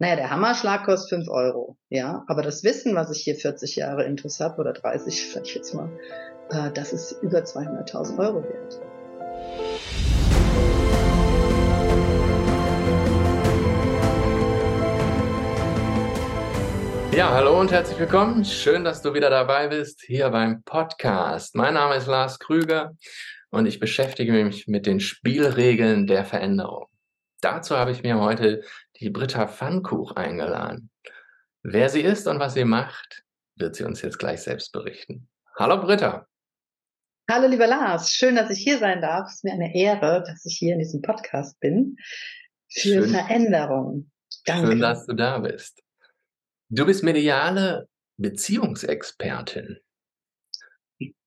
[0.00, 2.22] Naja, der Hammerschlag kostet 5 Euro, ja.
[2.28, 5.90] Aber das Wissen, was ich hier 40 Jahre intus habe, oder 30, vielleicht jetzt mal,
[6.50, 8.80] äh, das ist über 200.000 Euro wert.
[17.12, 18.44] Ja, hallo und herzlich willkommen.
[18.44, 21.56] Schön, dass du wieder dabei bist hier beim Podcast.
[21.56, 22.92] Mein Name ist Lars Krüger
[23.50, 26.86] und ich beschäftige mich mit den Spielregeln der Veränderung.
[27.40, 28.62] Dazu habe ich mir heute
[29.00, 30.90] die Britta Pfannkuch eingeladen.
[31.62, 33.24] Wer sie ist und was sie macht,
[33.56, 35.28] wird sie uns jetzt gleich selbst berichten.
[35.56, 36.26] Hallo Britta.
[37.30, 39.28] Hallo lieber Lars, schön, dass ich hier sein darf.
[39.28, 41.96] Es ist mir eine Ehre, dass ich hier in diesem Podcast bin
[42.70, 44.10] für schön, Veränderung.
[44.46, 44.68] Danke.
[44.68, 45.82] Schön, dass du da bist.
[46.70, 49.78] Du bist mediale Beziehungsexpertin.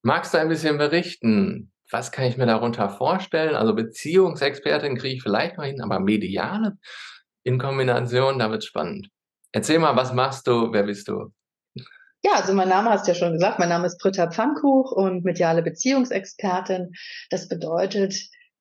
[0.02, 1.72] Magst du ein bisschen berichten?
[1.90, 3.56] Was kann ich mir darunter vorstellen?
[3.56, 6.78] Also Beziehungsexpertin kriege ich vielleicht noch hin, aber mediale
[7.44, 9.10] in Kombination, da wird spannend.
[9.52, 10.72] Erzähl mal, was machst du?
[10.72, 11.34] Wer bist du?
[12.24, 13.58] Ja, also mein Name hast du ja schon gesagt.
[13.58, 16.92] Mein Name ist Britta Pfannkuch und mediale Beziehungsexpertin.
[17.32, 18.14] Das bedeutet,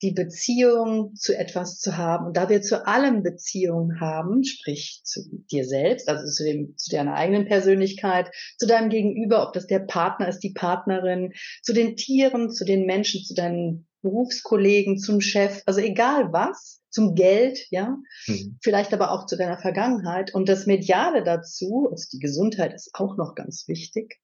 [0.03, 2.28] die Beziehung zu etwas zu haben.
[2.28, 6.91] Und da wir zu allem Beziehungen haben, sprich zu dir selbst, also zu, dem, zu
[6.91, 11.97] deiner eigenen Persönlichkeit, zu deinem Gegenüber, ob das der Partner ist, die Partnerin, zu den
[11.97, 17.97] Tieren, zu den Menschen, zu deinen Berufskollegen, zum Chef, also egal was, zum Geld, ja,
[18.27, 18.59] mhm.
[18.62, 20.34] vielleicht aber auch zu deiner Vergangenheit.
[20.34, 24.19] Und das Mediale dazu, also die Gesundheit ist auch noch ganz wichtig.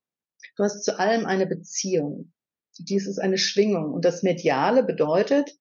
[0.56, 2.32] Du hast zu allem eine Beziehung.
[2.78, 3.92] Dies ist eine Schwingung.
[3.92, 5.56] Und das Mediale bedeutet,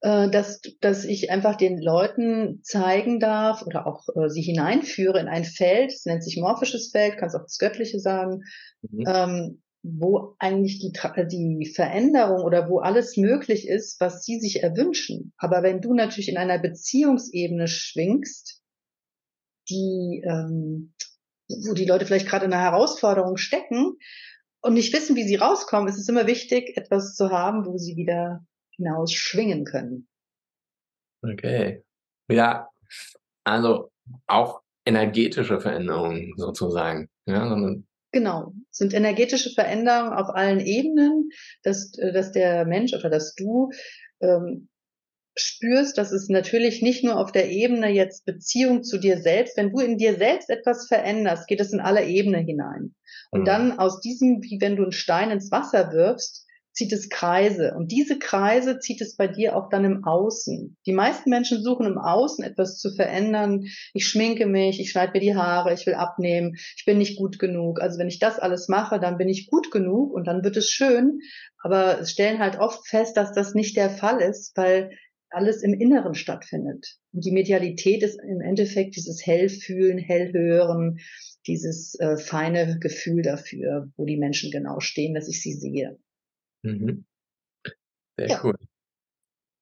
[0.00, 5.28] äh, dass, dass ich einfach den Leuten zeigen darf oder auch äh, sie hineinführe in
[5.28, 8.42] ein Feld, es nennt sich morphisches Feld, kannst auch das Göttliche sagen,
[8.82, 9.04] mhm.
[9.06, 10.92] ähm, wo eigentlich die,
[11.28, 15.32] die Veränderung oder wo alles möglich ist, was sie sich erwünschen.
[15.38, 18.62] Aber wenn du natürlich in einer Beziehungsebene schwingst,
[19.70, 20.94] die, ähm,
[21.66, 23.96] wo die Leute vielleicht gerade in einer Herausforderung stecken
[24.62, 27.96] und nicht wissen, wie sie rauskommen, ist es immer wichtig, etwas zu haben, wo sie
[27.96, 28.44] wieder
[28.76, 30.08] hinaus schwingen können.
[31.22, 31.84] Okay.
[32.30, 32.68] Ja,
[33.44, 33.90] also
[34.26, 37.08] auch energetische Veränderungen sozusagen.
[37.26, 41.30] Ja, sondern Genau, sind energetische Veränderungen auf allen Ebenen,
[41.62, 43.70] dass, äh, dass der Mensch oder dass du
[44.20, 44.68] ähm,
[45.36, 49.70] spürst, dass es natürlich nicht nur auf der Ebene jetzt Beziehung zu dir selbst, wenn
[49.70, 52.94] du in dir selbst etwas veränderst, geht es in alle Ebenen hinein.
[53.30, 53.44] Und mhm.
[53.44, 56.47] dann aus diesem, wie wenn du einen Stein ins Wasser wirfst,
[56.78, 57.74] zieht es Kreise.
[57.76, 60.76] Und diese Kreise zieht es bei dir auch dann im Außen.
[60.86, 63.64] Die meisten Menschen suchen im Außen etwas zu verändern.
[63.94, 67.40] Ich schminke mich, ich schneide mir die Haare, ich will abnehmen, ich bin nicht gut
[67.40, 67.80] genug.
[67.80, 70.70] Also wenn ich das alles mache, dann bin ich gut genug und dann wird es
[70.70, 71.18] schön.
[71.60, 74.90] Aber stellen halt oft fest, dass das nicht der Fall ist, weil
[75.30, 76.96] alles im Inneren stattfindet.
[77.12, 80.98] Und die Medialität ist im Endeffekt dieses Hellfühlen, Hellhören,
[81.48, 85.98] dieses äh, feine Gefühl dafür, wo die Menschen genau stehen, dass ich sie sehe.
[86.64, 87.04] Mhm.
[88.18, 88.40] Sehr Ja.
[88.44, 88.58] cool.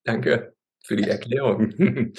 [0.07, 1.73] Danke für die Erklärung.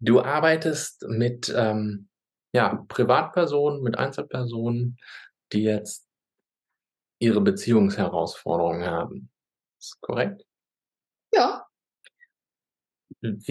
[0.00, 2.08] Du arbeitest mit, ähm,
[2.52, 4.98] ja, Privatpersonen, mit Einzelpersonen,
[5.52, 6.00] die jetzt
[7.22, 9.30] ihre Beziehungsherausforderungen haben.
[9.80, 10.44] Ist korrekt?
[11.34, 11.65] Ja.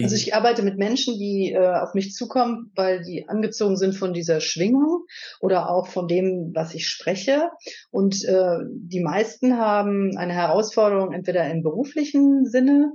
[0.02, 4.12] Also ich arbeite mit Menschen, die äh, auf mich zukommen, weil die angezogen sind von
[4.12, 5.04] dieser Schwingung
[5.40, 7.50] oder auch von dem, was ich spreche.
[7.90, 12.92] Und äh, die meisten haben eine Herausforderung entweder im beruflichen Sinne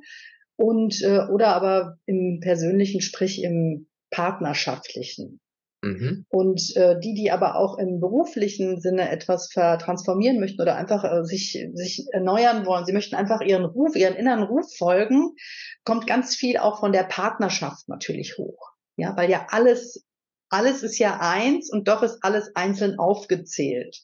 [0.55, 5.39] und äh, oder aber im persönlichen, sprich im partnerschaftlichen.
[5.81, 6.25] Mhm.
[6.29, 11.23] Und äh, die, die aber auch im beruflichen Sinne etwas vertransformieren möchten oder einfach äh,
[11.23, 15.35] sich, sich erneuern wollen, sie möchten einfach ihren Ruf, ihren inneren Ruf folgen,
[15.83, 18.71] kommt ganz viel auch von der Partnerschaft natürlich hoch.
[18.95, 20.05] Ja, weil ja alles,
[20.49, 24.03] alles ist ja eins und doch ist alles einzeln aufgezählt.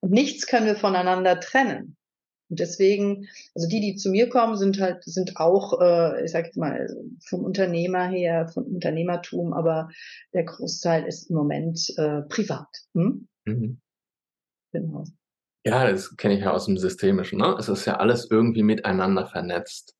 [0.00, 1.96] Und nichts können wir voneinander trennen.
[2.52, 6.44] Und deswegen, also die, die zu mir kommen, sind halt, sind auch, äh, ich sag
[6.44, 6.86] jetzt mal,
[7.24, 9.88] vom Unternehmer her, vom Unternehmertum, aber
[10.34, 12.68] der Großteil ist im Moment äh, privat.
[12.92, 13.26] Hm?
[13.46, 13.80] Mhm.
[14.70, 15.04] Genau.
[15.64, 17.38] Ja, das kenne ich ja aus dem Systemischen.
[17.38, 17.56] Ne?
[17.58, 19.96] Es ist ja alles irgendwie miteinander vernetzt.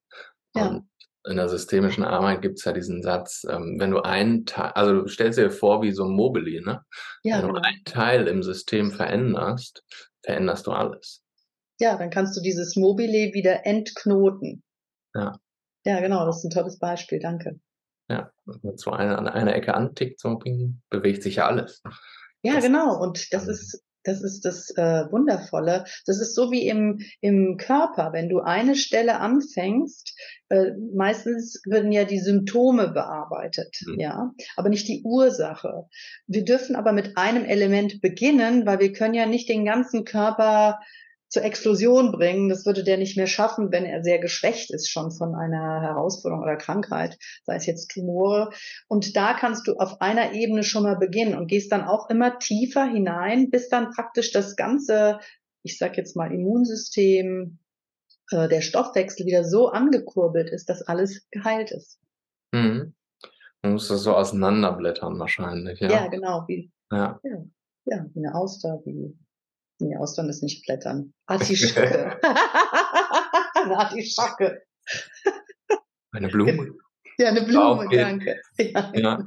[0.55, 0.69] Ja.
[0.69, 0.91] Und
[1.27, 4.93] in der systemischen Arbeit gibt es ja diesen Satz, ähm, wenn du einen Teil, also
[4.93, 6.85] du stellst dir vor wie so ein Mobili, ne?
[7.23, 7.61] Ja, wenn genau.
[7.61, 9.83] du einen Teil im System veränderst,
[10.23, 11.22] veränderst du alles
[11.83, 14.63] ja, dann kannst du dieses Mobile wieder entknoten.
[15.15, 15.39] Ja.
[15.85, 17.59] Ja, genau, das ist ein tolles Beispiel, danke.
[18.09, 20.39] Ja, wenn so eine an einer Ecke antickt, so
[20.91, 21.83] bewegt sich ja alles.
[22.43, 23.01] Ja, das, genau.
[23.01, 25.85] Und das ist, Das ist das äh, Wundervolle.
[26.07, 28.13] Das ist so wie im, im Körper.
[28.13, 30.17] Wenn du eine Stelle anfängst,
[30.49, 34.01] äh, meistens werden ja die Symptome bearbeitet, mhm.
[34.01, 35.87] ja, aber nicht die Ursache.
[36.27, 40.81] Wir dürfen aber mit einem Element beginnen, weil wir können ja nicht den ganzen Körper
[41.33, 42.51] zur Explosion bringen.
[42.51, 46.45] Das würde der nicht mehr schaffen, wenn er sehr geschwächt ist schon von einer Herausforderung
[46.45, 48.51] oder Krankheit, sei es jetzt Tumore.
[48.87, 52.39] Und da kannst du auf einer Ebene schon mal beginnen und gehst dann auch immer
[52.39, 55.21] tiefer hinein, bis dann praktisch das ganze,
[55.63, 57.59] ich sag jetzt mal Immunsystem,
[58.31, 61.99] äh, der Stoffwechsel wieder so angekurbelt ist, dass alles geheilt ist.
[62.53, 62.95] Mhm.
[63.63, 65.89] Man muss das so auseinanderblättern wahrscheinlich, ja.
[65.89, 67.19] Ja, genau, wie, ja.
[67.23, 67.45] ja,
[67.87, 69.17] ja wie eine Auster, wie
[69.83, 71.13] Nee, Austern ist nicht Blättern.
[71.27, 72.19] Artischocke.
[73.55, 74.63] eine Artischocke.
[76.13, 76.75] Eine Blume.
[77.19, 78.41] Ja, eine Blume, danke.
[78.59, 78.93] Ja.
[78.95, 79.25] ja.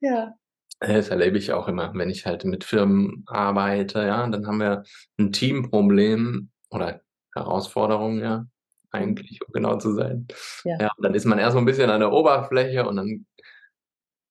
[0.00, 0.34] ja.
[0.80, 4.84] Das erlebe ich auch immer, wenn ich halt mit Firmen arbeite, ja, dann haben wir
[5.18, 7.02] ein Teamproblem oder
[7.34, 8.46] Herausforderung, ja,
[8.90, 10.28] eigentlich, um genau zu sein.
[10.64, 10.78] Ja.
[10.80, 13.26] ja dann ist man erst so ein bisschen an der Oberfläche und dann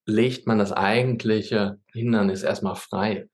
[0.06, 3.28] legt man das eigentliche Hindernis erstmal frei.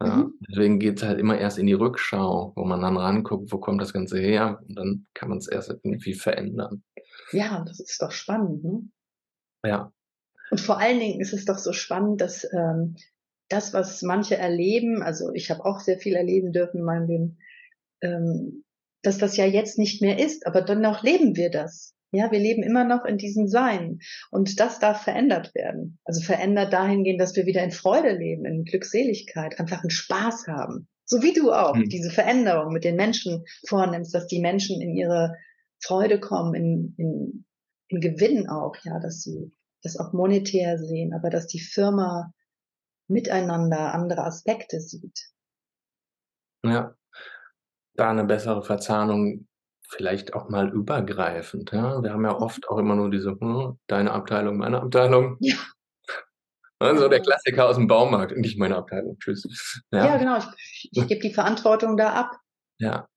[0.00, 0.34] Ja, mhm.
[0.48, 3.80] Deswegen geht es halt immer erst in die Rückschau, wo man dann ranguckt, wo kommt
[3.80, 6.82] das Ganze her und dann kann man es erst irgendwie verändern.
[7.32, 8.82] Ja, das ist doch spannend, ne?
[9.64, 9.92] Ja.
[10.50, 12.96] Und vor allen Dingen ist es doch so spannend, dass ähm,
[13.48, 17.38] das, was manche erleben, also ich habe auch sehr viel erleben dürfen in meinem Leben,
[18.02, 18.64] ähm,
[19.02, 21.95] dass das ja jetzt nicht mehr ist, aber dennoch leben wir das.
[22.12, 23.98] Ja, wir leben immer noch in diesem Sein.
[24.30, 25.98] Und das darf verändert werden.
[26.04, 30.88] Also verändert dahingehend, dass wir wieder in Freude leben, in Glückseligkeit, einfach einen Spaß haben.
[31.04, 31.88] So wie du auch mhm.
[31.88, 35.34] diese Veränderung mit den Menschen vornimmst, dass die Menschen in ihre
[35.80, 37.44] Freude kommen, in, in,
[37.88, 39.52] in Gewinn auch, ja, dass sie
[39.82, 42.32] das auch monetär sehen, aber dass die Firma
[43.08, 45.30] miteinander andere Aspekte sieht.
[46.64, 46.96] Ja,
[47.94, 49.46] da eine bessere Verzahnung
[49.88, 51.72] vielleicht auch mal übergreifend.
[51.72, 52.02] Ja?
[52.02, 55.36] Wir haben ja oft auch immer nur diese, hm, deine Abteilung, meine Abteilung.
[55.40, 55.56] Ja.
[56.78, 59.16] Also der Klassiker aus dem Baumarkt, nicht meine Abteilung.
[59.18, 59.80] Tschüss.
[59.90, 60.36] Ja, ja genau.
[60.36, 62.32] Ich, ich gebe die Verantwortung da ab.
[62.78, 63.08] Ja.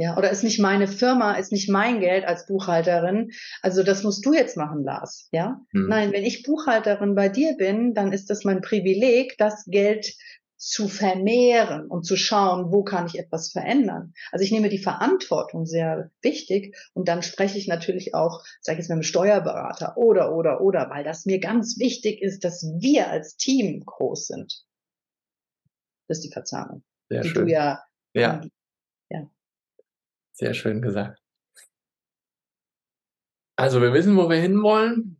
[0.00, 3.32] Ja, oder ist nicht meine Firma, ist nicht mein Geld als Buchhalterin.
[3.60, 5.28] Also das musst du jetzt machen, Lars.
[5.30, 5.60] Ja?
[5.72, 5.88] Hm.
[5.88, 10.14] Nein, wenn ich Buchhalterin bei dir bin, dann ist das mein Privileg, das Geld
[10.60, 14.12] zu vermehren und zu schauen, wo kann ich etwas verändern.
[14.30, 18.80] Also ich nehme die Verantwortung sehr wichtig und dann spreche ich natürlich auch, sage ich
[18.80, 23.08] jetzt mit einem Steuerberater oder, oder, oder, weil das mir ganz wichtig ist, dass wir
[23.08, 24.66] als Team groß sind.
[26.08, 26.84] Das ist die Verzahnung.
[27.08, 27.46] Sehr schön.
[27.46, 27.82] Du ja,
[28.12, 28.42] ja.
[29.08, 29.30] ja.
[30.32, 31.22] Sehr schön gesagt.
[33.56, 35.18] Also wir wissen, wo wir hinwollen.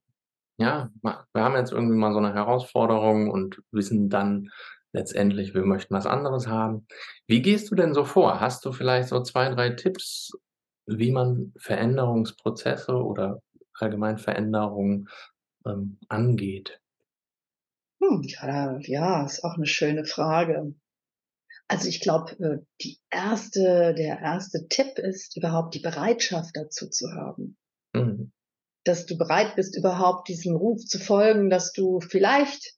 [0.59, 4.51] Ja, wir haben jetzt irgendwie mal so eine Herausforderung und wissen dann,
[4.93, 6.87] letztendlich, wir möchten was anderes haben.
[7.27, 8.41] Wie gehst du denn so vor?
[8.41, 10.33] Hast du vielleicht so zwei, drei Tipps,
[10.87, 13.43] wie man Veränderungsprozesse oder
[13.75, 15.09] allgemein Veränderungen
[15.67, 16.81] ähm, angeht?
[18.03, 20.75] Hm, ja, ja, ist auch eine schöne Frage.
[21.69, 27.13] Also ich glaube, äh, die erste, der erste Tipp ist überhaupt die Bereitschaft dazu zu
[27.13, 27.57] haben.
[27.93, 28.33] Mhm.
[28.85, 32.75] Dass du bereit bist, überhaupt diesem Ruf zu folgen, dass du vielleicht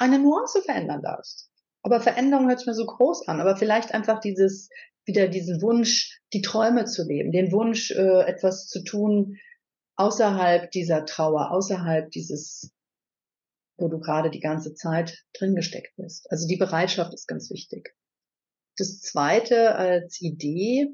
[0.00, 1.50] eine Nuance verändern darfst.
[1.82, 4.68] Aber Veränderung hört sich mir so groß an, aber vielleicht einfach dieses,
[5.04, 9.38] wieder diesen Wunsch, die Träume zu leben, den Wunsch, äh, etwas zu tun
[9.96, 12.72] außerhalb dieser Trauer, außerhalb dieses,
[13.76, 16.30] wo du gerade die ganze Zeit drin gesteckt bist.
[16.30, 17.94] Also die Bereitschaft ist ganz wichtig.
[18.76, 20.88] Das zweite als Idee,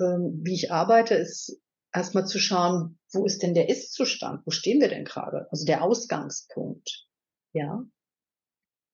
[0.00, 1.60] ähm, wie ich arbeite, ist
[1.92, 4.44] erstmal zu schauen, wo ist denn der Ist-Zustand?
[4.44, 5.46] Wo stehen wir denn gerade?
[5.50, 7.06] Also der Ausgangspunkt.
[7.52, 7.84] Ja.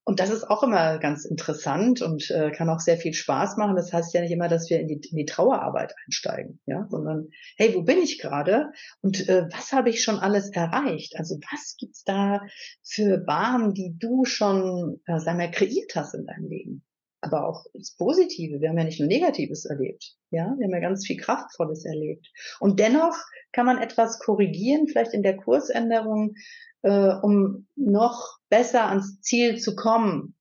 [0.05, 3.77] Und das ist auch immer ganz interessant und äh, kann auch sehr viel Spaß machen.
[3.77, 7.29] Das heißt ja nicht immer, dass wir in die, in die Trauerarbeit einsteigen, ja, sondern
[7.57, 11.15] hey, wo bin ich gerade und äh, was habe ich schon alles erreicht?
[11.19, 12.43] Also was gibt's da
[12.83, 16.85] für Bahnen, die du schon, äh, sagen wir, kreiert hast in deinem Leben?
[17.21, 18.61] Aber auch das Positive.
[18.61, 22.27] Wir haben ja nicht nur Negatives erlebt, ja, wir haben ja ganz viel Kraftvolles erlebt.
[22.59, 23.17] Und dennoch
[23.53, 26.35] kann man etwas korrigieren, vielleicht in der Kursänderung
[26.83, 30.35] äh, um noch besser ans Ziel zu kommen.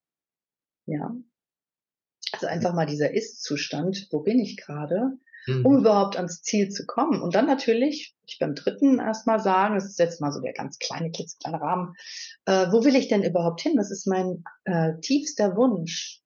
[0.86, 1.16] Ja.
[2.34, 5.18] Also einfach mal dieser Ist-Zustand, wo bin ich gerade,
[5.48, 5.66] mhm.
[5.66, 7.22] um überhaupt ans Ziel zu kommen.
[7.22, 10.80] Und dann natürlich, ich beim dritten erstmal sagen, das ist jetzt mal so der ganz
[10.80, 11.96] kleine, klitzekleine Rahmen,
[12.46, 13.78] äh, wo will ich denn überhaupt hin?
[13.78, 16.21] Was ist mein äh, tiefster Wunsch?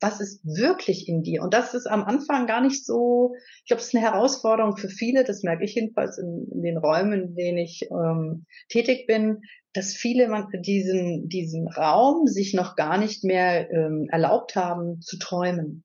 [0.00, 1.42] Was ist wirklich in dir?
[1.42, 4.88] Und das ist am Anfang gar nicht so, ich glaube, es ist eine Herausforderung für
[4.88, 9.42] viele, das merke ich jedenfalls in, in den Räumen, in denen ich ähm, tätig bin,
[9.74, 15.18] dass viele man, diesen, diesen Raum sich noch gar nicht mehr ähm, erlaubt haben zu
[15.18, 15.84] träumen.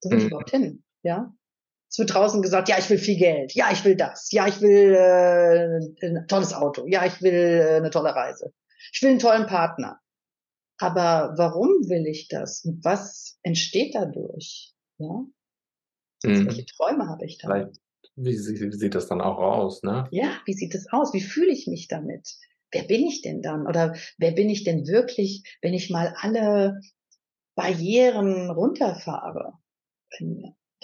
[0.00, 0.28] So will ich mhm.
[0.30, 1.32] überhaupt hin, ja?
[1.88, 4.60] Es wird draußen gesagt, ja, ich will viel Geld, ja, ich will das, ja, ich
[4.60, 8.52] will äh, ein tolles Auto, ja, ich will äh, eine tolle Reise,
[8.92, 10.00] ich will einen tollen Partner.
[10.78, 12.68] Aber warum will ich das?
[12.82, 14.74] Was entsteht dadurch?
[14.98, 15.24] Ja?
[16.24, 16.46] Also mhm.
[16.46, 17.70] Welche Träume habe ich da?
[18.16, 20.08] Wie, wie sieht das dann auch aus, ne?
[20.10, 21.12] Ja, wie sieht das aus?
[21.12, 22.36] Wie fühle ich mich damit?
[22.70, 23.66] Wer bin ich denn dann?
[23.66, 26.80] Oder wer bin ich denn wirklich, wenn ich mal alle
[27.54, 29.54] Barrieren runterfahre?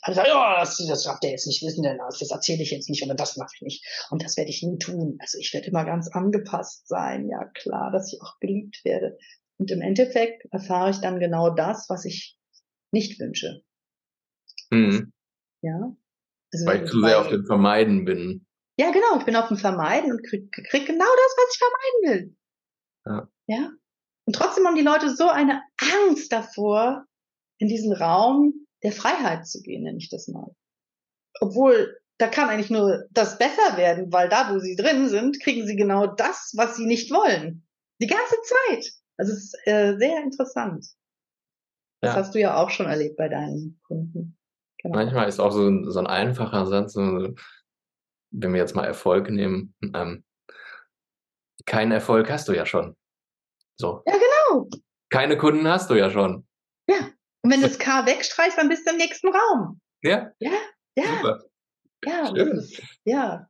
[0.06, 2.90] sagen, ja, das, das habt ihr jetzt nicht wissen, denn das, das erzähle ich jetzt
[2.90, 4.06] nicht oder das mache ich nicht.
[4.10, 5.16] Und das werde ich nie tun.
[5.20, 9.16] Also ich werde immer ganz angepasst sein, ja klar, dass ich auch geliebt werde.
[9.62, 12.36] Und im Endeffekt erfahre ich dann genau das, was ich
[12.90, 13.62] nicht wünsche.
[14.70, 15.12] Mhm.
[15.60, 15.96] Ja.
[16.52, 18.44] Also Weil ich zu sehr auf dem Vermeiden bin.
[18.76, 19.20] Ja, genau.
[19.20, 22.36] Ich bin auf dem Vermeiden und krieg, krieg genau das, was ich vermeiden will.
[23.06, 23.28] Ja.
[23.46, 23.70] Ja.
[24.24, 27.04] Und trotzdem haben die Leute so eine Angst davor,
[27.58, 30.56] in diesen Raum der Freiheit zu gehen, nenne ich das mal.
[31.40, 35.68] Obwohl, da kann eigentlich nur das besser werden, weil da, wo sie drin sind, kriegen
[35.68, 37.64] sie genau das, was sie nicht wollen.
[38.00, 39.01] Die ganze Zeit.
[39.22, 40.84] Also es ist äh, sehr interessant.
[42.00, 42.14] Das ja.
[42.16, 44.36] hast du ja auch schon erlebt bei deinen Kunden.
[44.78, 44.96] Genau.
[44.96, 47.00] Manchmal ist auch so ein, so ein einfacher Satz, so,
[48.32, 50.24] wenn wir jetzt mal Erfolg nehmen, ähm,
[51.66, 52.96] keinen Erfolg hast du ja schon.
[53.76, 54.02] So.
[54.06, 54.68] Ja, genau.
[55.08, 56.44] Keine Kunden hast du ja schon.
[56.88, 56.96] Ja.
[57.42, 59.80] Und wenn du das K wegstreichst, dann bist du im nächsten Raum.
[60.02, 60.32] Ja.
[60.40, 60.50] Ja,
[60.96, 61.04] ja.
[61.04, 61.44] Super.
[62.04, 63.48] Ja, ist, ja.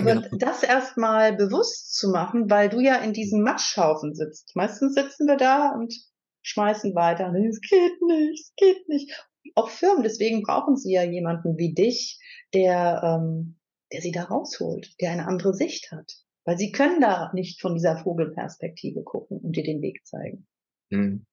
[0.00, 0.36] Aber genau.
[0.38, 4.54] das erstmal bewusst zu machen, weil du ja in diesem Matschhaufen sitzt.
[4.54, 5.94] Meistens sitzen wir da und
[6.42, 7.32] schmeißen weiter.
[7.34, 9.26] Es geht nicht, es geht nicht.
[9.54, 12.18] Auch Firmen, deswegen brauchen sie ja jemanden wie dich,
[12.54, 13.58] der, ähm,
[13.92, 16.12] der sie da rausholt, der eine andere Sicht hat.
[16.44, 20.46] Weil sie können da nicht von dieser Vogelperspektive gucken und dir den Weg zeigen.
[20.90, 21.26] Hm.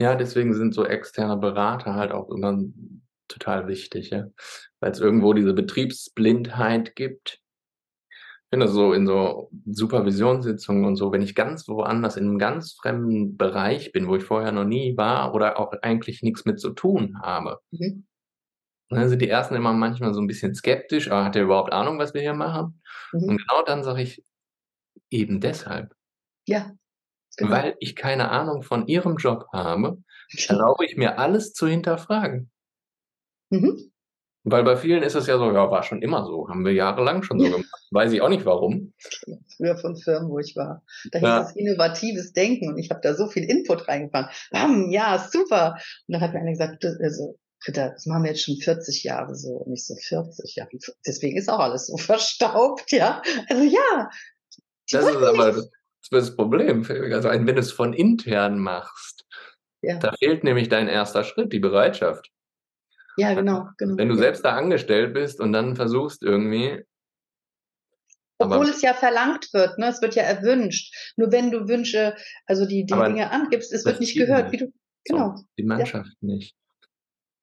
[0.00, 2.58] Ja, deswegen sind so externe Berater halt auch immer
[3.28, 4.26] total wichtig, ja?
[4.80, 7.41] weil es irgendwo diese Betriebsblindheit gibt
[8.52, 13.38] finde so in so Supervisionssitzungen und so, wenn ich ganz woanders in einem ganz fremden
[13.38, 17.18] Bereich bin, wo ich vorher noch nie war oder auch eigentlich nichts mit zu tun
[17.22, 17.60] habe.
[17.70, 18.06] Mhm.
[18.90, 21.98] dann sind die ersten immer manchmal so ein bisschen skeptisch, aber hat er überhaupt Ahnung,
[21.98, 22.82] was wir hier machen?
[23.12, 23.22] Mhm.
[23.22, 24.22] Und genau dann sage ich,
[25.08, 25.94] eben deshalb.
[26.46, 26.72] Ja.
[27.38, 27.50] Genau.
[27.50, 29.96] Weil ich keine Ahnung von ihrem Job habe,
[30.46, 32.50] erlaube ich mir alles zu hinterfragen.
[33.48, 33.91] Mhm.
[34.44, 37.22] Weil bei vielen ist es ja so, ja, war schon immer so, haben wir jahrelang
[37.22, 37.68] schon so gemacht.
[37.92, 38.92] Weiß ich auch nicht warum.
[39.56, 40.82] Früher von Firmen, wo ich war.
[41.12, 41.42] Da hieß ja.
[41.42, 44.28] es innovatives Denken und ich habe da so viel Input reingefahren.
[44.50, 45.74] Bam, ja, super.
[46.08, 49.36] Und dann hat mir einer gesagt, also, Ritter, das machen wir jetzt schon 40 Jahre
[49.36, 50.66] so, und nicht so 40, ja.
[51.06, 53.22] Deswegen ist auch alles so verstaubt, ja.
[53.48, 54.10] Also ja.
[54.90, 55.70] Das ist aber das,
[56.10, 56.84] das Problem.
[57.12, 59.24] Also wenn du es von intern machst,
[59.82, 59.98] ja.
[59.98, 62.31] da fehlt nämlich dein erster Schritt, die Bereitschaft.
[63.16, 63.96] Ja, genau, genau.
[63.96, 66.84] Wenn du selbst da angestellt bist und dann versuchst irgendwie.
[68.38, 69.88] Obwohl es ja verlangt wird, ne?
[69.88, 71.12] Es wird ja erwünscht.
[71.16, 72.16] Nur wenn du Wünsche,
[72.46, 74.72] also die, die Dinge angibst, es wird nicht gehört, wie du.
[75.04, 75.36] Genau.
[75.36, 76.34] So, die Mannschaft ja.
[76.34, 76.56] nicht.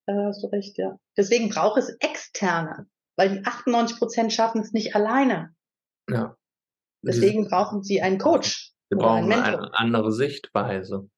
[0.05, 0.97] Da hast du recht, ja.
[1.17, 5.53] Deswegen braucht es externe, weil die 98 Prozent schaffen es nicht alleine.
[6.09, 6.35] Ja.
[7.01, 8.73] Deswegen Diese, brauchen sie einen Coach.
[8.89, 11.09] Sie brauchen eine andere Sichtweise.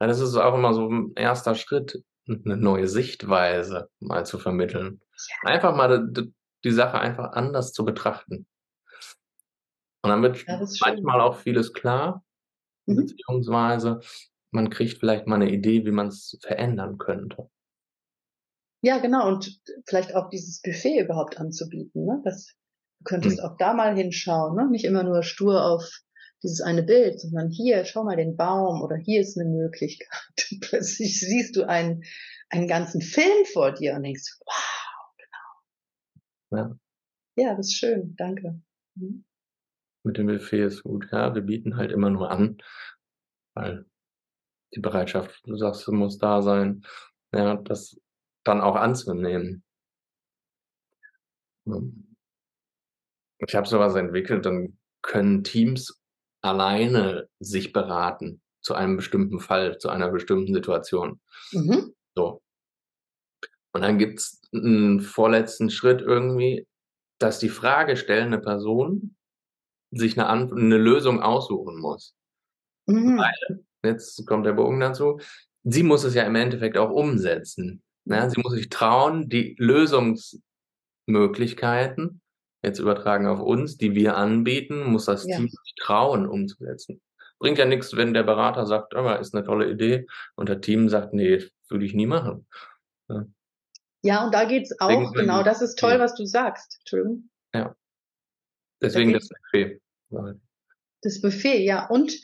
[0.00, 5.00] Ja, das ist auch immer so ein erster Schritt eine neue Sichtweise mal zu vermitteln.
[5.42, 6.32] Einfach mal die,
[6.64, 8.46] die Sache einfach anders zu betrachten.
[10.02, 12.24] Und dann wird ja, manchmal auch vieles klar,
[12.86, 12.96] mhm.
[12.96, 14.00] beziehungsweise
[14.50, 17.48] man kriegt vielleicht mal eine Idee, wie man es verändern könnte.
[18.82, 19.28] Ja, genau.
[19.28, 22.04] Und vielleicht auch dieses Buffet überhaupt anzubieten.
[22.04, 22.20] Ne?
[22.24, 22.48] Das,
[22.98, 23.44] du könntest mhm.
[23.44, 24.56] auch da mal hinschauen.
[24.56, 24.68] Ne?
[24.70, 25.88] Nicht immer nur stur auf
[26.42, 30.08] dieses eine Bild, sondern hier, schau mal den Baum oder hier ist eine Möglichkeit.
[30.60, 32.04] plötzlich siehst du einen,
[32.48, 35.14] einen ganzen Film vor dir und denkst, wow,
[36.50, 36.62] genau.
[36.62, 38.60] Ja, ja das ist schön, danke.
[38.94, 39.24] Mhm.
[40.04, 42.58] Mit dem Buffet ist gut, ja, wir bieten halt immer nur an,
[43.54, 43.86] weil
[44.74, 46.84] die Bereitschaft, du sagst, muss da sein,
[47.32, 48.00] ja, das
[48.44, 49.62] dann auch anzunehmen.
[53.38, 56.01] Ich habe sowas entwickelt, dann können Teams
[56.42, 61.20] alleine sich beraten zu einem bestimmten Fall, zu einer bestimmten Situation.
[61.52, 61.94] Mhm.
[62.14, 62.42] So.
[63.72, 66.66] Und dann gibt's einen vorletzten Schritt irgendwie,
[67.18, 69.16] dass die fragestellende Person
[69.90, 72.14] sich eine, An eine Lösung aussuchen muss.
[72.86, 73.18] Mhm.
[73.18, 75.18] Weil, jetzt kommt der Bogen dazu,
[75.64, 77.82] sie muss es ja im Endeffekt auch umsetzen.
[78.04, 82.20] Ja, sie muss sich trauen, die Lösungsmöglichkeiten,
[82.62, 85.36] jetzt übertragen auf uns, die wir anbieten, muss das ja.
[85.36, 87.00] Team sich trauen umzusetzen.
[87.38, 90.88] Bringt ja nichts, wenn der Berater sagt, oh, ist eine tolle Idee und der Team
[90.88, 92.46] sagt, nee, würde ich nie machen.
[93.08, 93.26] Ja,
[94.02, 95.98] ja und da geht's auch, Deswegen, genau, das ist toll, ja.
[95.98, 96.78] was du sagst.
[96.80, 97.28] Entschuldigung.
[97.52, 97.74] Ja.
[98.80, 99.80] Deswegen da das Buffet.
[101.02, 101.86] Das Buffet, ja.
[101.86, 102.14] Und,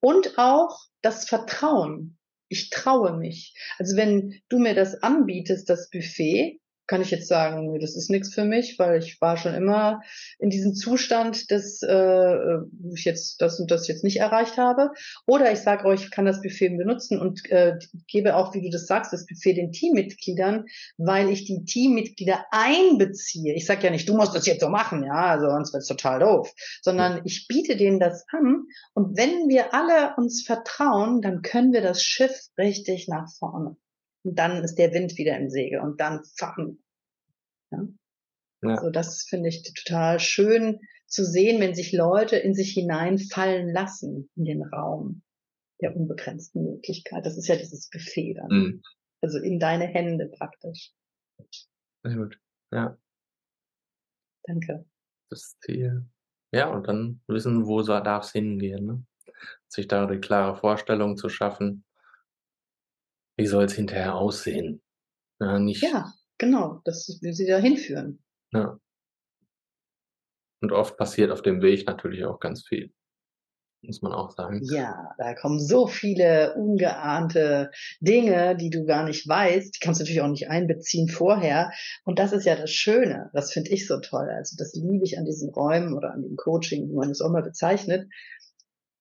[0.00, 2.18] und auch das Vertrauen.
[2.48, 3.54] Ich traue mich.
[3.78, 6.61] Also wenn du mir das anbietest, das Buffet,
[6.92, 10.02] kann ich jetzt sagen, das ist nichts für mich, weil ich war schon immer
[10.38, 12.58] in diesem Zustand, dass äh,
[12.94, 14.90] ich jetzt das und das jetzt nicht erreicht habe.
[15.26, 18.68] Oder ich sage euch, ich kann das Buffet benutzen und äh, gebe auch, wie du
[18.68, 20.66] das sagst, das Buffet den Teammitgliedern,
[20.98, 23.54] weil ich die Teammitglieder einbeziehe.
[23.54, 26.20] Ich sage ja nicht, du musst das jetzt so machen, ja, also sonst wird's total
[26.20, 31.72] doof, sondern ich biete denen das an und wenn wir alle uns vertrauen, dann können
[31.72, 33.76] wir das Schiff richtig nach vorne.
[34.24, 36.82] Und dann ist der Wind wieder im Segel und dann fahren.
[37.70, 37.86] Ja?
[38.62, 38.80] Ja.
[38.80, 44.30] So, das finde ich total schön zu sehen, wenn sich Leute in sich hineinfallen lassen
[44.36, 45.22] in den Raum
[45.80, 47.26] der unbegrenzten Möglichkeit.
[47.26, 48.48] Das ist ja dieses Buffet dann.
[48.48, 48.82] Mhm.
[49.20, 50.92] Also in deine Hände praktisch.
[52.04, 52.38] Sehr gut.
[52.72, 52.96] Ja.
[54.44, 54.84] Danke.
[55.28, 56.06] Das Ziel.
[56.52, 58.86] Ja, und dann wissen, wo darf es hingehen.
[58.86, 59.04] Ne?
[59.68, 61.84] Sich da die klare Vorstellung zu schaffen,
[63.36, 64.82] wie soll es hinterher aussehen?
[65.40, 65.82] Ja, nicht.
[65.82, 66.80] Ja, genau.
[66.84, 68.22] Das will sie da hinführen.
[68.52, 68.78] Ja.
[70.60, 72.92] Und oft passiert auf dem Weg natürlich auch ganz viel.
[73.84, 74.60] Muss man auch sagen.
[74.62, 79.74] Ja, da kommen so viele ungeahnte Dinge, die du gar nicht weißt.
[79.74, 81.72] Die kannst du natürlich auch nicht einbeziehen vorher.
[82.04, 83.30] Und das ist ja das Schöne.
[83.32, 84.28] Das finde ich so toll.
[84.30, 87.32] Also das liebe ich an diesen Räumen oder an dem Coaching, wie man es auch
[87.32, 88.08] mal bezeichnet.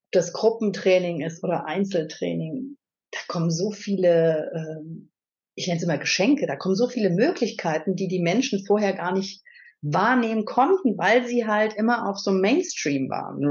[0.09, 2.77] Das Gruppentraining ist oder Einzeltraining
[3.11, 5.11] da kommen so viele, ähm,
[5.55, 9.13] ich nenne es immer Geschenke, da kommen so viele Möglichkeiten, die die Menschen vorher gar
[9.13, 9.43] nicht
[9.81, 13.41] wahrnehmen konnten, weil sie halt immer auf so Mainstream waren.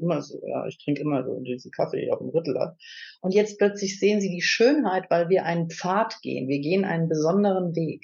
[0.00, 2.76] Immer so, ja, ich trinke immer so diesen Kaffee auf dem Rüttler.
[3.20, 6.48] Und jetzt plötzlich sehen sie die Schönheit, weil wir einen Pfad gehen.
[6.48, 8.02] Wir gehen einen besonderen Weg.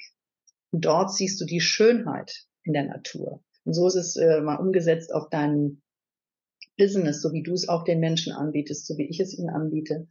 [0.71, 3.43] Und dort siehst du die Schönheit in der Natur.
[3.63, 5.81] Und so ist es äh, mal umgesetzt auf deinen
[6.77, 10.07] Business, so wie du es auch den Menschen anbietest, so wie ich es ihnen anbiete,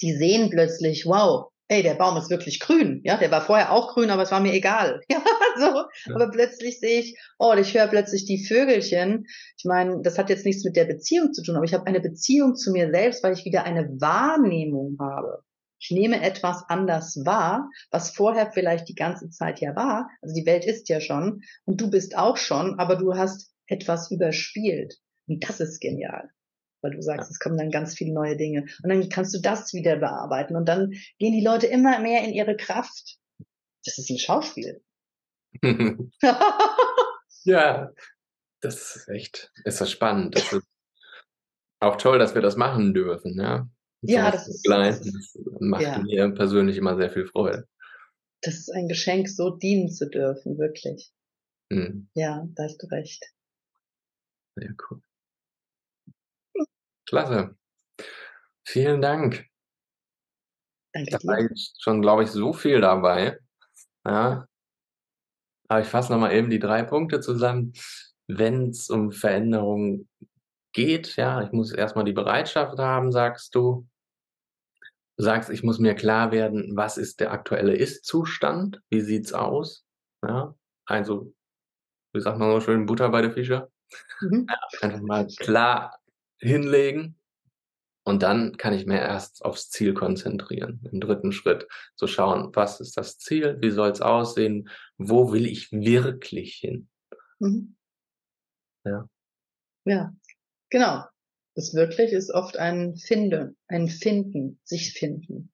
[0.00, 3.00] die sehen plötzlich, wow, ey, der Baum ist wirklich grün.
[3.04, 5.00] Ja, der war vorher auch grün, aber es war mir egal.
[5.10, 5.22] Ja,
[5.58, 6.10] so.
[6.10, 6.14] Ja.
[6.14, 9.26] Aber plötzlich sehe ich, oh, ich höre plötzlich die Vögelchen.
[9.58, 12.00] Ich meine, das hat jetzt nichts mit der Beziehung zu tun, aber ich habe eine
[12.00, 15.42] Beziehung zu mir selbst, weil ich wieder eine Wahrnehmung habe.
[15.78, 20.08] Ich nehme etwas anders wahr, was vorher vielleicht die ganze Zeit ja war.
[20.22, 24.10] Also die Welt ist ja schon und du bist auch schon, aber du hast etwas
[24.10, 24.94] überspielt.
[25.32, 26.30] Und das ist genial.
[26.82, 28.62] Weil du sagst, es kommen dann ganz viele neue Dinge.
[28.82, 30.56] Und dann kannst du das wieder bearbeiten.
[30.56, 33.18] Und dann gehen die Leute immer mehr in ihre Kraft.
[33.84, 34.82] Das ist ein Schauspiel.
[37.44, 37.92] ja,
[38.60, 40.36] das ist echt, ist das spannend.
[40.36, 40.66] Das ist
[41.80, 43.68] auch toll, dass wir das machen dürfen, ja.
[44.02, 45.98] ja, das ist, klein, das macht ja.
[45.98, 47.66] mir persönlich immer sehr viel Freude.
[48.40, 51.12] Das ist ein Geschenk, so dienen zu dürfen, wirklich.
[51.72, 52.08] Hm.
[52.14, 53.32] Ja, da hast du recht.
[54.54, 55.02] Sehr cool.
[57.12, 57.54] Klasse.
[58.64, 59.44] Vielen Dank.
[60.94, 63.38] Danke da war jetzt schon, glaube ich, so viel dabei.
[64.06, 64.46] Ja.
[65.68, 67.74] Aber ich fasse nochmal eben die drei Punkte zusammen.
[68.28, 70.08] Wenn es um Veränderungen
[70.72, 73.86] geht, ja, ich muss erstmal die Bereitschaft haben, sagst du.
[75.18, 78.80] Du sagst, ich muss mir klar werden, was ist der aktuelle Ist-Zustand?
[78.88, 79.84] Wie sieht's aus?
[80.26, 80.54] Ja,
[80.86, 81.34] also,
[82.14, 83.70] wie sagt man so schön, Butter bei der Fische.
[84.22, 84.46] Mhm.
[84.48, 85.98] Ja, einfach mal klar
[86.42, 87.16] hinlegen
[88.04, 90.80] und dann kann ich mir erst aufs Ziel konzentrieren.
[90.90, 95.46] Im dritten Schritt zu schauen, was ist das Ziel, wie soll es aussehen, wo will
[95.46, 96.88] ich wirklich hin.
[97.38, 97.76] Mhm.
[98.84, 99.08] Ja.
[99.84, 100.12] Ja,
[100.70, 101.04] genau.
[101.54, 105.52] Das wirklich ist oft ein Finden, ein Finden, sich finden.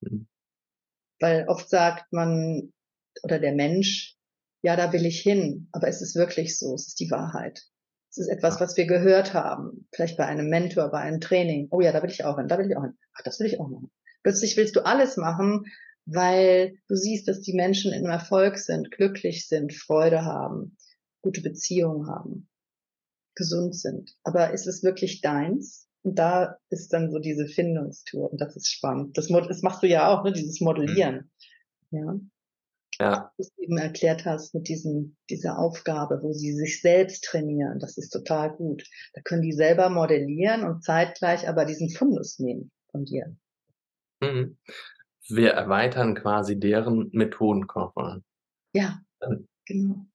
[0.00, 0.28] Mhm.
[1.20, 2.72] Weil oft sagt man
[3.22, 4.16] oder der Mensch,
[4.62, 7.62] ja, da will ich hin, aber es ist wirklich so, es ist die Wahrheit.
[8.10, 9.86] Es ist etwas, was wir gehört haben.
[9.92, 11.68] Vielleicht bei einem Mentor, bei einem Training.
[11.70, 12.96] Oh ja, da will ich auch hin, da will ich auch hin.
[13.14, 13.90] Ach, das will ich auch machen.
[14.22, 15.66] Plötzlich willst du alles machen,
[16.06, 20.76] weil du siehst, dass die Menschen im Erfolg sind, glücklich sind, Freude haben,
[21.20, 22.48] gute Beziehungen haben,
[23.34, 24.16] gesund sind.
[24.24, 25.86] Aber ist es wirklich deins?
[26.02, 29.18] Und da ist dann so diese Findungstour und das ist spannend.
[29.18, 31.30] Das, das machst du ja auch, ne, dieses Modellieren.
[31.90, 31.98] Mhm.
[31.98, 32.20] Ja
[33.00, 33.32] ja.
[33.38, 37.78] du eben erklärt hast mit diesem, dieser Aufgabe, wo sie sich selbst trainieren.
[37.78, 38.84] Das ist total gut.
[39.14, 43.36] Da können die selber modellieren und zeitgleich aber diesen Fundus nehmen von dir.
[44.20, 44.58] Mhm.
[45.28, 48.22] Wir erweitern quasi deren Methodenkoffer.
[48.74, 49.00] Ja,
[49.66, 50.06] genau.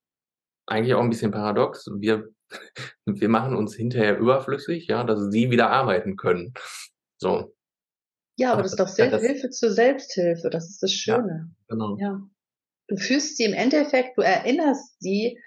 [0.66, 1.86] Eigentlich auch ein bisschen paradox.
[2.00, 2.30] Wir,
[3.06, 6.54] wir machen uns hinterher überflüssig, ja, dass sie wieder arbeiten können.
[7.22, 7.54] So.
[8.38, 10.50] Ja, aber das ist doch Ja, das- Hilfe zur Selbsthilfe.
[10.50, 11.18] Das ist das Ja.
[11.18, 11.52] Schöne.
[11.68, 11.98] Genau.
[12.00, 12.20] Ja.
[12.88, 15.40] Du führst sie im Endeffekt, du erinnerst sie,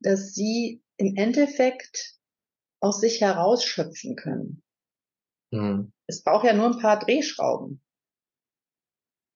[0.00, 2.14] dass sie im Endeffekt
[2.80, 4.62] aus sich herausschöpfen können.
[5.50, 5.92] Mhm.
[6.06, 7.80] Es braucht ja nur ein paar Drehschrauben.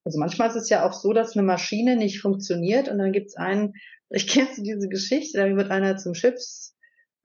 [0.04, 3.36] Also manchmal ist es ja auch so, dass eine Maschine nicht funktioniert und dann gibt's
[3.36, 3.74] einen,
[4.10, 6.75] ich kenne diese Geschichte, da wird einer zum Schiffs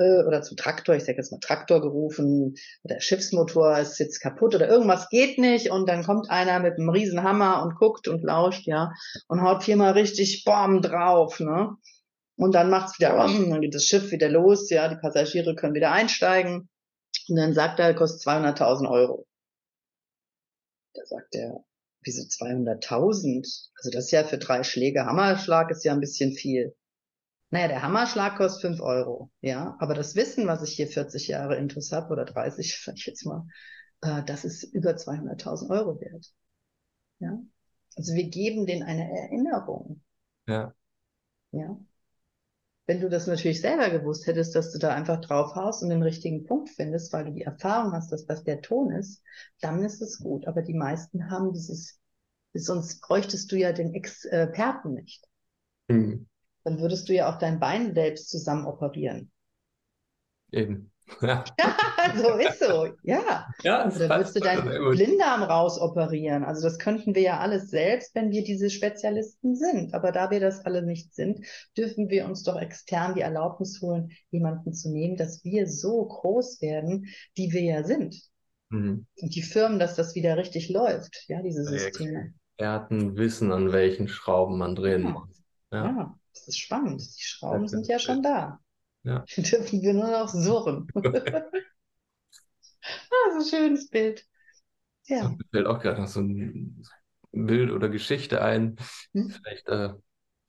[0.01, 4.55] äh, oder zum Traktor, ich sage jetzt mal Traktor gerufen, der Schiffsmotor ist jetzt kaputt
[4.55, 8.23] oder irgendwas geht nicht und dann kommt einer mit einem riesen Hammer und guckt und
[8.23, 8.91] lauscht, ja,
[9.27, 11.75] und haut viermal richtig Bom drauf, ne?
[12.37, 15.91] Und dann macht's wieder, dann geht das Schiff wieder los, ja, die Passagiere können wieder
[15.91, 16.69] einsteigen
[17.27, 19.27] und dann sagt er, kostet 200.000 Euro.
[20.93, 21.63] Da sagt er,
[22.03, 23.69] wieso 200.000?
[23.75, 26.75] Also das ist ja für drei Schläge Hammerschlag ist ja ein bisschen viel.
[27.51, 29.75] Naja, der Hammerschlag kostet 5 Euro, ja.
[29.79, 33.25] Aber das Wissen, was ich hier 40 Jahre Intus habe, oder 30, sag ich jetzt
[33.25, 33.45] mal,
[34.01, 36.31] äh, das ist über 200.000 Euro wert.
[37.19, 37.39] Ja.
[37.97, 40.01] Also wir geben denen eine Erinnerung.
[40.47, 40.73] Ja.
[41.51, 41.77] Ja.
[42.87, 46.03] Wenn du das natürlich selber gewusst hättest, dass du da einfach drauf haust und den
[46.03, 49.21] richtigen Punkt findest, weil du die Erfahrung hast, dass das der Ton ist,
[49.59, 50.47] dann ist es gut.
[50.47, 51.99] Aber die meisten haben dieses,
[52.53, 55.27] sonst bräuchtest du ja den Experten nicht.
[55.89, 56.27] Mhm.
[56.63, 59.31] Dann würdest du ja auch dein Bein selbst zusammen operieren.
[60.51, 60.87] Eben.
[61.21, 61.43] Ja,
[62.15, 63.45] so ist so, ja.
[63.63, 64.91] ja das Oder würdest du deinen.
[64.91, 66.45] Blinddarm rausoperieren?
[66.45, 69.93] Also das könnten wir ja alles selbst, wenn wir diese Spezialisten sind.
[69.93, 71.45] Aber da wir das alle nicht sind,
[71.77, 76.61] dürfen wir uns doch extern die Erlaubnis holen, jemanden zu nehmen, dass wir so groß
[76.61, 78.15] werden, die wir ja sind.
[78.69, 79.05] Mhm.
[79.21, 82.33] Und die Firmen, dass das wieder richtig läuft, ja, diese Systeme.
[82.57, 85.09] Experten wissen, an welchen Schrauben man drehen Ja.
[85.09, 85.43] muss.
[85.73, 86.19] Ja, Ja.
[86.33, 87.01] Das ist spannend.
[87.01, 88.59] Die Schrauben sind ja schon da.
[89.03, 89.25] Ja.
[89.35, 90.87] Die dürfen wir nur noch surren.
[90.95, 91.51] ah,
[93.31, 94.25] so ein schönes Bild.
[95.05, 95.29] Ja.
[95.29, 96.83] Mir fällt auch gerade noch so ein
[97.31, 98.77] Bild oder Geschichte ein.
[99.13, 99.29] Hm?
[99.29, 99.93] Vielleicht äh,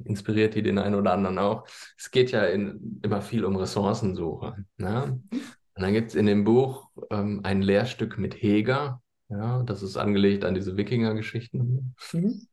[0.04, 1.66] inspiriert die den einen oder anderen auch.
[1.96, 4.64] Es geht ja in, immer viel um Ressourcensuche.
[4.76, 5.20] Ne?
[5.30, 9.00] Und dann gibt es in dem Buch ähm, ein Lehrstück mit Heger.
[9.28, 11.94] Ja, das ist angelegt an diese Wikinger-Geschichten.
[12.12, 12.46] Mhm.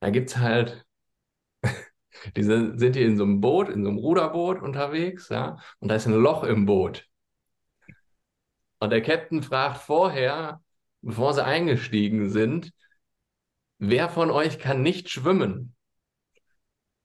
[0.00, 0.84] Da gibt es halt,
[2.36, 5.94] diese sind die in so einem Boot, in so einem Ruderboot unterwegs, ja, und da
[5.94, 7.06] ist ein Loch im Boot.
[8.78, 10.62] Und der Captain fragt vorher,
[11.02, 12.72] bevor sie eingestiegen sind,
[13.78, 15.74] wer von euch kann nicht schwimmen?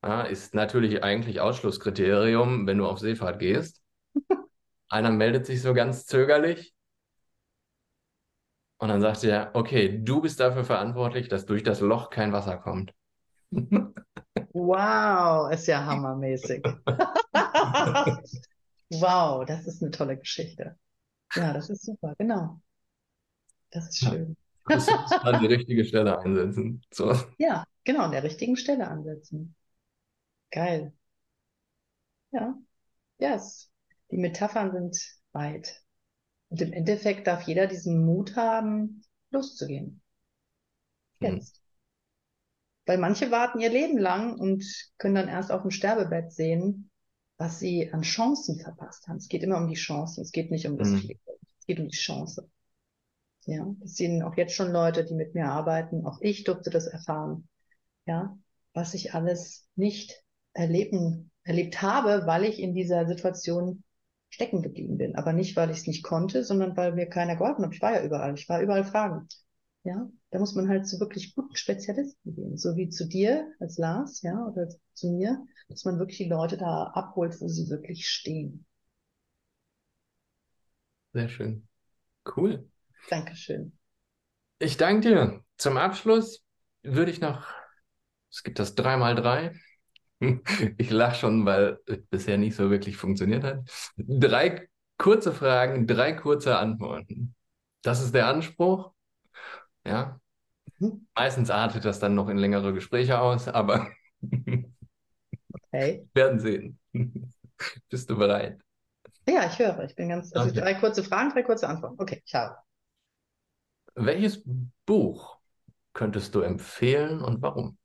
[0.04, 3.82] Ja, ist natürlich eigentlich Ausschlusskriterium, wenn du auf Seefahrt gehst.
[4.90, 6.74] Einer meldet sich so ganz zögerlich.
[8.78, 12.58] Und dann sagt er, okay, du bist dafür verantwortlich, dass durch das Loch kein Wasser
[12.58, 12.94] kommt.
[14.56, 16.64] Wow, ist ja hammermäßig.
[18.92, 20.78] Wow, das ist eine tolle Geschichte.
[21.36, 22.62] Ja, das ist super, genau.
[23.72, 24.10] Das ist Ja.
[24.10, 24.38] schön.
[24.68, 24.90] Du musst
[25.24, 26.82] an die richtige Stelle einsetzen.
[26.92, 27.14] So.
[27.38, 29.56] Ja, genau, an der richtigen Stelle ansetzen.
[30.52, 30.94] Geil.
[32.32, 32.56] Ja,
[33.20, 33.72] yes.
[34.12, 34.98] Die Metaphern sind
[35.34, 35.84] weit.
[36.50, 40.02] Und im Endeffekt darf jeder diesen Mut haben, loszugehen.
[41.22, 41.40] Mhm.
[41.40, 41.62] Jetzt.
[42.86, 44.64] Weil manche warten ihr Leben lang und
[44.98, 46.90] können dann erst auf dem Sterbebett sehen,
[47.38, 49.18] was sie an Chancen verpasst haben.
[49.18, 50.22] Es geht immer um die Chancen.
[50.22, 51.10] Es geht nicht um das Mhm.
[51.60, 52.50] Es geht um die Chance.
[53.46, 56.06] Ja, das sehen auch jetzt schon Leute, die mit mir arbeiten.
[56.06, 57.48] Auch ich durfte das erfahren.
[58.06, 58.38] Ja,
[58.74, 63.84] was ich alles nicht erleben, erlebt habe, weil ich in dieser Situation
[64.30, 65.16] stecken geblieben bin.
[65.16, 67.74] Aber nicht, weil ich es nicht konnte, sondern weil mir keiner geholfen hat.
[67.74, 68.36] Ich war ja überall.
[68.36, 69.34] Ich war überall fragend.
[69.86, 72.58] Ja, da muss man halt zu wirklich guten Spezialisten gehen.
[72.58, 76.58] So wie zu dir als Lars, ja, oder zu mir, dass man wirklich die Leute
[76.58, 78.66] da abholt, wo sie wirklich stehen.
[81.14, 81.68] Sehr schön.
[82.36, 82.68] Cool.
[83.12, 83.78] Dankeschön.
[84.58, 85.44] Ich danke dir.
[85.58, 86.44] Zum Abschluss
[86.82, 87.46] würde ich noch,
[88.32, 89.54] es gibt das 3x3.
[90.78, 93.70] Ich lache schon, weil es bisher nicht so wirklich funktioniert hat.
[93.98, 94.68] Drei
[94.98, 97.36] kurze Fragen, drei kurze Antworten.
[97.84, 98.95] Das ist der Anspruch.
[99.86, 100.20] Ja.
[100.80, 101.06] Mhm.
[101.16, 103.90] Meistens artet das dann noch in längere Gespräche aus, aber
[105.74, 106.06] Okay.
[106.14, 106.80] werden sehen.
[107.90, 108.60] Bist du bereit?
[109.28, 109.84] Ja, ich höre.
[109.84, 110.62] Ich bin ganz, also Okay.
[110.62, 111.96] drei kurze Fragen, drei kurze Antworten.
[112.00, 112.58] Okay, ich habe.
[113.96, 114.42] Welches
[114.86, 115.38] Buch
[115.94, 117.78] könntest du empfehlen und warum?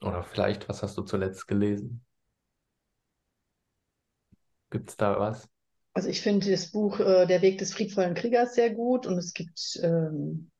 [0.00, 2.02] Oder vielleicht, was hast du zuletzt gelesen?
[4.70, 5.48] Gibt es da was?
[5.94, 9.32] Also ich finde das Buch äh, Der Weg des friedvollen Kriegers sehr gut und es
[9.32, 10.50] gibt ähm,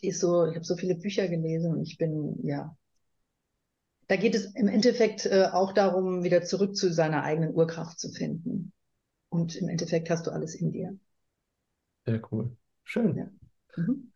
[0.00, 2.76] ich so, ich habe so viele Bücher gelesen und ich bin, ja,
[4.08, 8.10] da geht es im Endeffekt äh, auch darum, wieder zurück zu seiner eigenen Urkraft zu
[8.10, 8.72] finden.
[9.30, 10.96] Und im Endeffekt hast du alles in dir.
[12.04, 12.56] Sehr cool.
[12.84, 13.16] Schön.
[13.16, 13.26] Ja.
[13.76, 14.12] Mhm.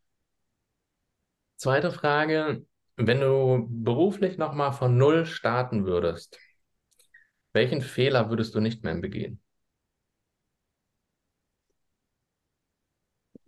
[1.56, 2.64] Zweite Frage.
[2.96, 6.38] Wenn du beruflich nochmal von Null starten würdest,
[7.52, 9.40] welchen Fehler würdest du nicht mehr begehen?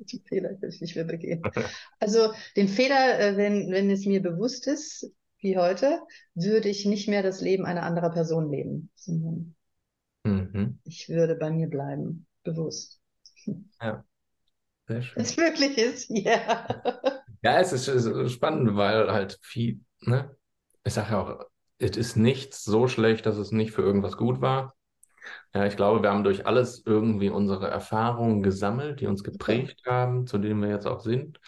[0.13, 1.43] Den Fehler würde ich nicht mehr begehen.
[2.01, 6.01] Also den Fehler, äh, wenn, wenn es mir bewusst ist, wie heute,
[6.35, 9.55] würde ich nicht mehr das Leben einer anderen Person leben, sondern
[10.25, 10.79] mhm.
[10.85, 13.01] ich würde bei mir bleiben, bewusst.
[13.81, 14.05] Ja,
[14.87, 15.23] sehr schön.
[15.23, 16.67] Es wirklich ist, ja.
[17.43, 20.37] Ja, es ist spannend, weil halt viel, ne?
[20.85, 21.47] Ich sage ja auch,
[21.79, 24.75] es ist nichts so schlecht, dass es nicht für irgendwas gut war.
[25.55, 30.27] Ja, ich glaube, wir haben durch alles irgendwie unsere Erfahrungen gesammelt, die uns geprägt haben,
[30.27, 31.41] zu denen wir jetzt auch sind.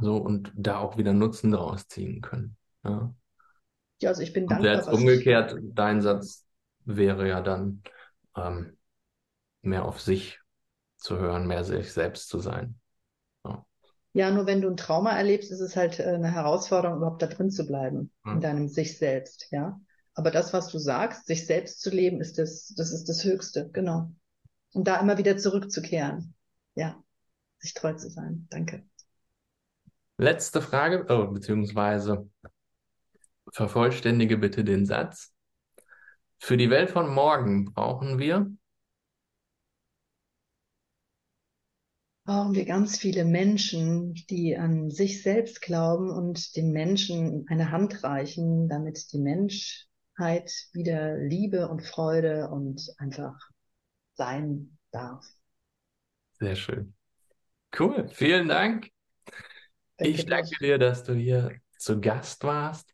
[0.00, 2.56] So, und da auch wieder Nutzen daraus ziehen können.
[2.84, 3.14] Ja,
[4.00, 4.72] ja also ich bin dankbar.
[4.72, 5.64] Und jetzt umgekehrt, ich...
[5.74, 6.46] dein Satz
[6.84, 7.82] wäre ja dann,
[8.36, 8.76] ähm,
[9.62, 10.40] mehr auf sich
[10.96, 12.78] zu hören, mehr sich selbst zu sein.
[13.44, 13.64] Ja.
[14.12, 17.26] ja, nur wenn du ein Trauma erlebst, ist es halt äh, eine Herausforderung, überhaupt da
[17.26, 18.34] drin zu bleiben, hm.
[18.34, 19.80] in deinem sich selbst, ja.
[20.14, 23.68] Aber das, was du sagst, sich selbst zu leben, ist das, das ist das Höchste,
[23.72, 24.12] genau.
[24.72, 26.34] Und da immer wieder zurückzukehren.
[26.74, 27.02] Ja,
[27.58, 28.46] sich treu zu sein.
[28.50, 28.84] Danke.
[30.16, 32.28] Letzte Frage, oh, beziehungsweise
[33.52, 35.32] vervollständige bitte den Satz.
[36.38, 38.50] Für die Welt von morgen brauchen wir
[42.24, 48.02] brauchen wir ganz viele Menschen, die an sich selbst glauben und den Menschen eine Hand
[48.02, 49.18] reichen, damit die
[50.16, 53.36] Menschheit wieder Liebe und Freude und einfach
[54.14, 55.24] sein darf.
[56.38, 56.94] Sehr schön.
[57.78, 58.90] Cool, vielen Dank.
[59.96, 62.92] Danke ich danke dir, dass du hier zu Gast warst.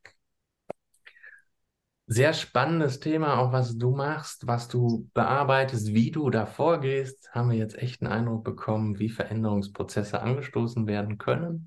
[2.06, 7.30] Sehr spannendes Thema, auch was du machst, was du bearbeitest, wie du da vorgehst.
[7.32, 11.66] Haben wir jetzt echt einen Eindruck bekommen, wie Veränderungsprozesse angestoßen werden können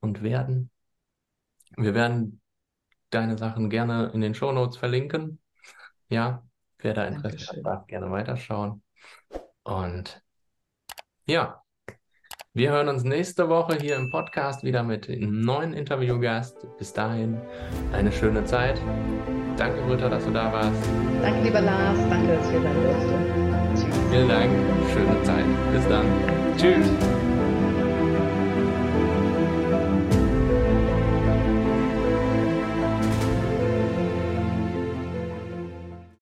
[0.00, 0.70] und werden.
[1.76, 2.40] Wir werden
[3.16, 5.40] deine Sachen gerne in den Shownotes verlinken.
[6.08, 6.42] Ja,
[6.78, 7.64] wer da Interesse Dankeschön.
[7.64, 8.82] hat, darf gerne weiterschauen.
[9.64, 10.22] Und
[11.26, 11.62] ja,
[12.52, 16.66] wir hören uns nächste Woche hier im Podcast wieder mit einem neuen Interviewgast.
[16.78, 17.40] Bis dahin
[17.92, 18.80] eine schöne Zeit.
[19.56, 20.86] Danke, Britta, dass du da warst.
[21.22, 21.98] Danke, lieber Lars.
[22.08, 23.26] Danke, dass ich hier sein durfte.
[23.74, 24.10] Tschüss.
[24.10, 24.50] Vielen Dank.
[24.92, 25.44] Schöne Zeit.
[25.72, 26.06] Bis dann.
[26.56, 27.25] Tschüss.